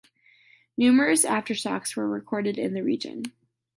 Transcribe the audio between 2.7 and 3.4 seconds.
the region.